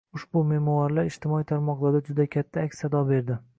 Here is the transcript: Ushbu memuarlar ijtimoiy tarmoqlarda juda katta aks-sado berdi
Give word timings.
Ushbu 0.17 0.39
memuarlar 0.51 1.09
ijtimoiy 1.09 1.45
tarmoqlarda 1.53 2.03
juda 2.09 2.27
katta 2.39 2.67
aks-sado 2.67 3.07
berdi 3.15 3.41